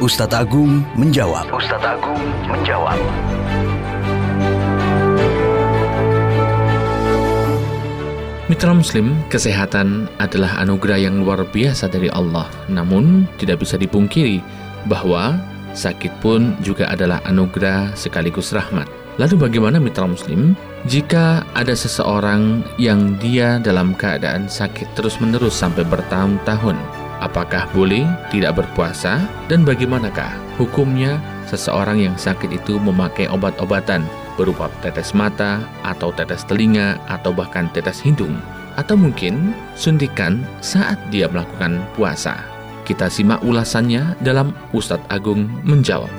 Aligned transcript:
Ustadz 0.00 0.32
Agung 0.32 0.80
menjawab. 0.96 1.44
Ustadz 1.52 1.84
Agung 1.84 2.24
menjawab. 2.48 2.96
Mitra 8.48 8.72
Muslim, 8.72 9.12
kesehatan 9.28 10.08
adalah 10.16 10.56
anugerah 10.64 11.04
yang 11.04 11.20
luar 11.20 11.44
biasa 11.44 11.92
dari 11.92 12.08
Allah. 12.16 12.48
Namun, 12.72 13.28
tidak 13.36 13.60
bisa 13.60 13.76
dipungkiri 13.76 14.40
bahwa 14.88 15.36
sakit 15.76 16.24
pun 16.24 16.56
juga 16.64 16.88
adalah 16.88 17.20
anugerah 17.28 17.92
sekaligus 17.92 18.56
rahmat. 18.56 18.88
Lalu 19.20 19.36
bagaimana 19.36 19.76
mitra 19.76 20.08
muslim 20.08 20.56
jika 20.88 21.44
ada 21.52 21.76
seseorang 21.76 22.64
yang 22.80 23.20
dia 23.20 23.60
dalam 23.60 23.92
keadaan 23.92 24.48
sakit 24.48 24.96
terus-menerus 24.96 25.52
sampai 25.52 25.84
bertahun-tahun? 25.84 26.99
Apakah 27.30 27.70
boleh 27.70 28.10
tidak 28.34 28.58
berpuasa 28.58 29.22
dan 29.46 29.62
bagaimanakah 29.62 30.34
hukumnya 30.58 31.22
seseorang 31.46 32.02
yang 32.02 32.18
sakit 32.18 32.50
itu 32.50 32.74
memakai 32.82 33.30
obat-obatan 33.30 34.02
berupa 34.34 34.66
tetes 34.82 35.14
mata 35.14 35.62
atau 35.86 36.10
tetes 36.10 36.42
telinga 36.42 36.98
atau 37.06 37.30
bahkan 37.30 37.70
tetes 37.70 38.02
hidung 38.02 38.34
atau 38.74 38.98
mungkin 38.98 39.54
suntikan 39.78 40.42
saat 40.58 40.98
dia 41.14 41.30
melakukan 41.30 41.78
puasa. 41.94 42.34
Kita 42.82 43.06
simak 43.06 43.46
ulasannya 43.46 44.18
dalam 44.18 44.50
Ustadz 44.74 45.06
Agung 45.06 45.46
menjawab. 45.62 46.10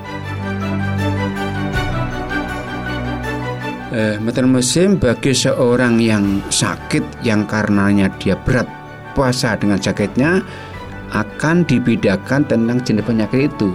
Eh, 3.92 4.16
musim 4.48 4.96
bagi 4.96 5.36
seorang 5.36 6.00
yang 6.00 6.40
sakit 6.48 7.28
yang 7.28 7.44
karenanya 7.44 8.08
dia 8.16 8.40
berat 8.40 8.64
puasa 9.12 9.60
dengan 9.60 9.76
sakitnya 9.76 10.40
akan 11.12 11.68
dibedakan 11.68 12.48
tentang 12.48 12.80
jenis 12.84 13.04
penyakit 13.04 13.52
itu 13.52 13.72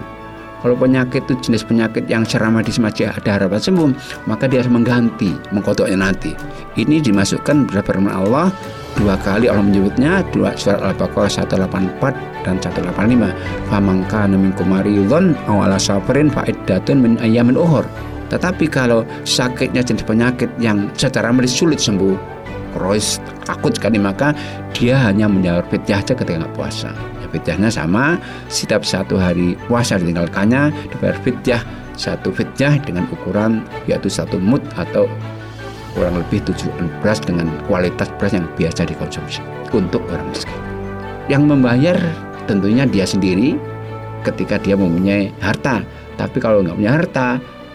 kalau 0.66 0.72
penyakit 0.82 1.22
itu 1.30 1.38
jenis 1.46 1.62
penyakit 1.62 2.08
yang 2.08 2.24
secara 2.24 2.48
medis 2.50 2.80
masih 2.82 3.06
ada 3.06 3.38
harapan 3.38 3.62
sembuh, 3.62 3.86
maka 4.26 4.48
dia 4.48 4.64
harus 4.64 4.72
mengganti, 4.72 5.36
mengkodoknya 5.54 5.94
nanti. 6.00 6.34
Ini 6.74 7.04
dimasukkan 7.06 7.70
berdasarkan 7.70 8.10
Allah 8.10 8.48
dua 8.98 9.14
kali 9.20 9.46
Allah 9.46 9.62
menyebutnya 9.62 10.24
dua 10.34 10.56
surat 10.58 10.82
Al-Baqarah 10.82 11.30
184 11.30 12.48
dan 12.48 12.58
185. 12.58 13.30
Famangka 13.70 14.26
minkum 14.26 14.66
maridun 14.72 15.38
aw 15.46 15.70
ala 15.70 15.78
safarin 15.78 16.32
fa 16.32 16.42
min 16.98 17.14
ayamin 17.22 17.54
uhur. 17.54 17.86
Tetapi 18.26 18.66
kalau 18.66 19.06
sakitnya 19.22 19.86
jenis 19.86 20.02
penyakit 20.02 20.50
yang 20.58 20.90
secara 20.98 21.30
medis 21.30 21.54
sulit 21.54 21.78
sembuh, 21.78 22.18
krois 22.74 23.22
takut 23.46 23.70
sekali 23.70 24.02
maka 24.02 24.34
dia 24.74 24.98
hanya 24.98 25.30
menjawab 25.30 25.62
fidyah 25.70 26.02
saja 26.02 26.18
ketika 26.18 26.42
nggak 26.42 26.54
puasa 26.58 26.90
fidyahnya 27.36 27.68
sama 27.68 28.16
setiap 28.48 28.82
satu 28.82 29.20
hari 29.20 29.54
puasa 29.68 30.00
ditinggalkannya 30.00 30.72
dibayar 30.96 31.16
fidyah 31.20 31.62
satu 31.96 32.32
fidyah 32.32 32.80
dengan 32.80 33.04
ukuran 33.12 33.64
yaitu 33.84 34.08
satu 34.08 34.40
mut 34.40 34.64
atau 34.76 35.04
kurang 35.92 36.20
lebih 36.20 36.44
tujuh 36.48 36.68
beras 37.00 37.20
dengan 37.20 37.48
kualitas 37.68 38.08
beras 38.20 38.36
yang 38.36 38.48
biasa 38.56 38.84
dikonsumsi 38.84 39.40
untuk 39.72 40.04
orang 40.12 40.28
miskin. 40.28 40.60
Yang 41.32 41.42
membayar 41.48 41.96
tentunya 42.44 42.84
dia 42.84 43.08
sendiri 43.08 43.56
ketika 44.24 44.60
dia 44.60 44.76
mempunyai 44.76 45.32
harta. 45.40 45.80
Tapi 46.20 46.36
kalau 46.40 46.60
nggak 46.64 46.76
punya 46.76 46.92
harta 47.00 47.28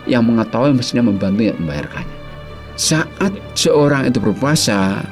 yang 0.05 0.25
mengetahui 0.25 0.73
mestinya 0.73 1.09
membantu 1.09 1.49
yang 1.49 1.57
membayarkannya 1.61 2.21
saat 2.81 3.33
seorang 3.53 4.09
itu 4.09 4.17
berpuasa 4.17 5.05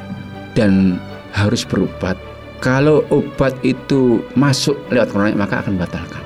dan 0.58 0.97
harus 1.38 1.61
berobat 1.67 2.17
kalau 2.59 3.03
obat 3.11 3.55
itu 3.63 4.23
masuk 4.35 4.75
lewat 4.91 5.11
kronik 5.11 5.39
maka 5.39 5.63
akan 5.63 5.79
batalkan 5.79 6.23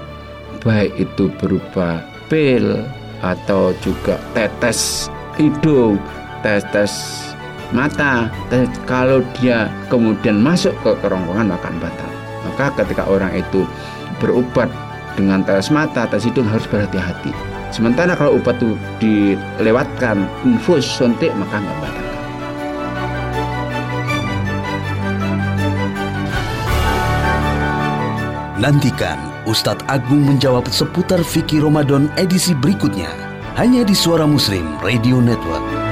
baik 0.66 0.94
itu 0.98 1.30
berupa 1.38 2.02
pil 2.28 2.82
atau 3.24 3.72
juga 3.80 4.20
tetes 4.36 5.08
hidung 5.38 5.98
tetes 6.44 7.24
mata. 7.74 8.30
Tes, 8.48 8.70
kalau 8.86 9.26
dia 9.40 9.68
kemudian 9.90 10.40
masuk 10.40 10.72
ke 10.86 10.94
kerongkongan 11.02 11.50
maka 11.50 11.68
akan 11.68 11.82
batal. 11.82 12.10
Maka 12.46 12.66
ketika 12.84 13.04
orang 13.10 13.34
itu 13.34 13.66
berobat 14.22 14.70
dengan 15.18 15.42
tetes 15.42 15.74
mata 15.74 16.06
tetes 16.06 16.30
hidung 16.30 16.46
harus 16.48 16.70
berhati-hati. 16.70 17.34
Sementara 17.74 18.14
kalau 18.14 18.38
obat 18.38 18.62
itu 18.62 18.78
dilewatkan 19.02 20.30
infus 20.46 20.86
suntik 20.86 21.34
maka 21.34 21.58
nggak 21.58 21.80
batal 21.82 22.03
Nantikan 28.64 29.20
Ustadz 29.44 29.84
Agung 29.92 30.24
menjawab 30.24 30.72
seputar 30.72 31.20
fikih 31.20 31.68
Ramadan 31.68 32.08
edisi 32.16 32.56
berikutnya 32.56 33.12
hanya 33.60 33.84
di 33.84 33.92
Suara 33.92 34.24
Muslim 34.24 34.80
Radio 34.80 35.20
Network. 35.20 35.83